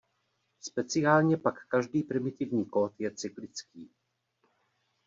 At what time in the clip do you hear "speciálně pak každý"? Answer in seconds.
0.61-2.03